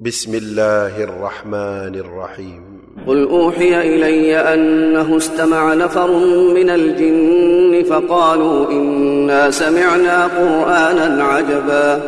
بسم 0.00 0.34
الله 0.34 1.04
الرحمن 1.04 1.94
الرحيم. 1.94 2.62
قل 3.06 3.28
أوحي 3.28 3.80
إلي 3.80 4.36
أنه 4.54 5.16
استمع 5.16 5.74
نفر 5.74 6.10
من 6.54 6.70
الجن 6.70 7.84
فقالوا 7.90 8.70
إنا 8.70 9.50
سمعنا 9.50 10.24
قرآنا 10.24 11.24
عجبا. 11.24 12.00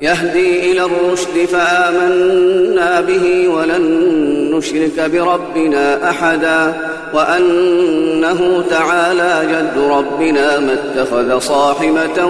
يهدي 0.00 0.72
إلى 0.72 0.84
الرشد 0.84 1.44
فآمنا 1.44 3.00
به 3.00 3.48
ولن 3.48 3.84
نشرك 4.54 5.10
بربنا 5.10 6.10
أحدا. 6.10 6.74
وأنه 7.14 8.64
تعالى 8.70 9.48
جد 9.52 9.82
ربنا 9.82 10.60
ما 10.60 10.72
اتخذ 10.72 11.38
صاحبة 11.38 12.26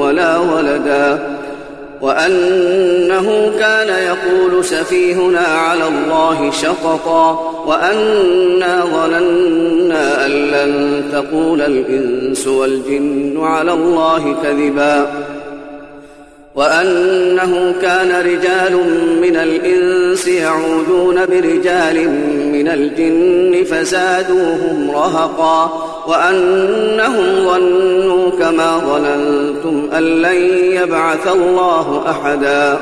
ولا 0.00 0.38
ولدا. 0.38 1.41
وأنه 2.02 3.52
كان 3.58 3.88
يقول 3.88 4.64
سفيهنا 4.64 5.40
على 5.40 5.88
الله 5.88 6.50
شططا 6.50 7.52
وأنا 7.66 8.84
ظننا 8.84 10.26
أن 10.26 10.30
لن 10.30 11.02
تقول 11.12 11.60
الإنس 11.60 12.46
والجن 12.46 13.40
على 13.40 13.72
الله 13.72 14.36
كذبا 14.42 15.08
وأنه 16.54 17.74
كان 17.82 18.26
رجال 18.26 18.72
من 19.22 19.36
الإنس 19.36 20.28
يعودون 20.28 21.26
برجال 21.26 22.08
من 22.52 22.68
الجن 22.68 23.64
فزادوهم 23.64 24.90
رهقا 24.90 25.88
وأنهم 26.06 27.44
ظنوا 27.44 28.30
كما 28.30 28.78
ظننتم 28.78 29.51
أن 29.66 30.22
لن 30.22 30.36
يبعث 30.72 31.26
الله 31.26 32.04
أحدا 32.10 32.78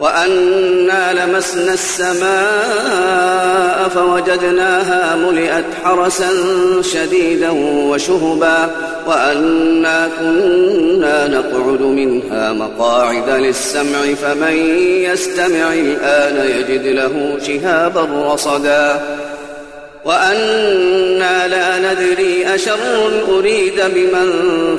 وأنا 0.00 1.26
لمسنا 1.26 1.72
السماء 1.72 3.08
فوجدناها 3.88 5.16
ملئت 5.16 5.64
حرسا 5.84 6.30
شديدا 6.82 7.50
وشهبا 7.90 8.70
وأنا 9.06 10.08
كنا 10.20 11.26
نقعد 11.28 11.80
منها 11.80 12.52
مقاعد 12.52 13.28
للسمع 13.28 14.14
فمن 14.22 14.56
يستمع 15.02 15.72
الآن 15.72 16.50
يجد 16.50 16.86
له 16.86 17.38
شهابا 17.46 18.32
رصدا 18.32 19.00
وأنا 20.04 21.48
لا 21.48 21.92
ندري 21.92 22.54
أشر 22.54 22.78
أريد 23.28 23.80
بمن 23.94 24.30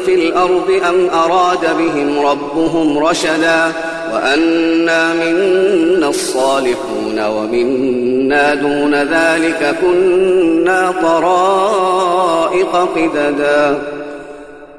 في 0.06 0.14
الأرض 0.16 0.82
أم 0.90 1.10
أراد 1.10 1.78
بهم 1.78 2.20
ربهم 2.26 3.00
رشدا 3.00 3.72
وأنا 4.14 5.14
منا 5.14 6.10
الصالحون 6.10 7.20
ومنا 7.20 8.56
دون 8.56 8.96
ذلك 8.96 9.76
كنا 9.82 10.94
طرائق 11.02 12.76
قددا 12.96 13.82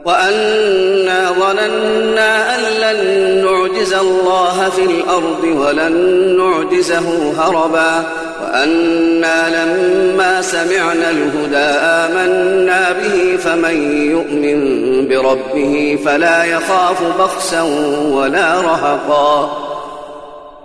وأنا 0.05 1.31
ظننا 1.31 2.55
أن 2.55 2.61
لن 2.61 3.01
نعجز 3.45 3.93
الله 3.93 4.71
في 4.77 4.85
الأرض 4.85 5.45
ولن 5.45 5.93
نعجزه 6.39 7.33
هربا 7.39 8.05
وأنا 8.43 9.65
لما 9.65 10.43
سمعنا 10.43 11.11
الهدى 11.11 11.57
آمنا 11.57 12.93
به 12.93 13.37
فمن 13.37 13.77
يؤمن 14.11 14.61
بربه 15.09 15.99
فلا 16.05 16.45
يخاف 16.45 17.03
بخسا 17.21 17.63
ولا 18.11 18.61
رهقا. 18.61 19.67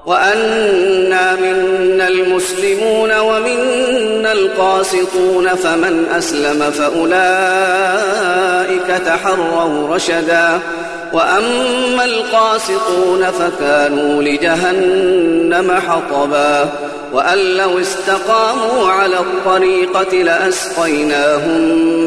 وأنا 0.05 1.35
منا 1.35 2.07
المسلمون 2.07 3.19
ومنا 3.19 4.31
القاسطون 4.31 5.47
فمن 5.55 6.05
أسلم 6.17 6.71
فأولئك 6.71 7.27
تحروا 9.05 9.95
رشدا. 9.95 10.59
وأما 11.13 12.05
القاسطون 12.05 13.25
فكانوا 13.39 14.23
لجهنم 14.23 15.71
حطبا. 15.87 16.69
وأن 17.13 17.37
لو 17.37 17.79
استقاموا 17.79 18.91
على 18.91 19.19
الطريقة 19.19 20.17
لأسقيناهم 20.17 21.59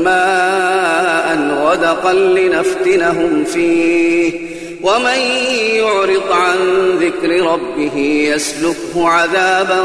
ماء 0.05 1.39
غدقا 1.63 2.13
لنفتنهم 2.13 3.45
فيه. 3.45 4.49
ومن 4.83 5.19
يعرض 5.75 6.33
عن 6.33 6.57
ذكر 7.01 7.53
ربه 7.53 7.97
يسلكه 8.35 9.09
عذابا 9.09 9.85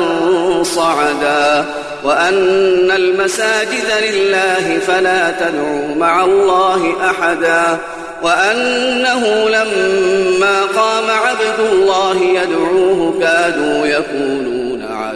صعدا. 0.64 1.66
وأن 2.04 2.92
المساجد 2.92 3.88
لله 4.04 4.80
فلا 4.88 5.32
تدعوا 5.32 5.96
مع 5.96 6.24
الله 6.24 6.94
أحدا. 7.10 7.78
وأنه 8.24 9.50
لما 9.50 10.62
قام 10.76 11.04
عبد 11.10 11.72
الله 11.72 12.22
يدعوه 12.22 13.20
كادوا 13.20 13.88
يكونون 13.88 14.73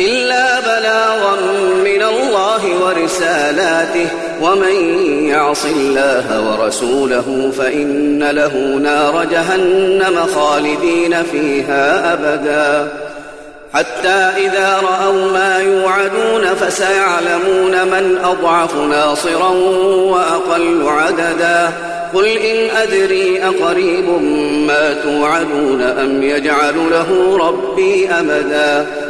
إلا 0.00 0.60
بلاغا 0.60 1.36
من 1.84 2.02
الله 2.02 2.62
ورسالاته. 2.84 4.08
ومن 4.42 4.98
يعص 5.28 5.64
الله 5.64 6.50
ورسوله 6.50 7.52
فإن 7.58 8.22
له 8.22 8.56
نار 8.82 9.24
جهنم 9.24 10.26
خالدين 10.34 11.22
فيها 11.22 12.12
أبدا. 12.12 12.88
حتى 13.74 14.32
إذا 14.46 14.80
رأوا 14.82 15.32
ما 15.32 15.58
يوعدون 15.58 16.54
فسيعلمون 16.54 17.72
من 17.86 18.18
أضعف 18.24 18.76
ناصرا 18.76 19.50
وأقل 20.10 20.88
عددا. 20.88 21.72
قل 22.14 22.26
إن 22.26 22.76
أدري 22.76 23.42
أقريب 23.44 24.08
ما 24.66 24.94
توعدون 25.02 25.82
أم 25.82 26.22
يجعل 26.22 26.74
له 26.90 27.38
ربي 27.48 28.08
أمدا. 28.10 28.86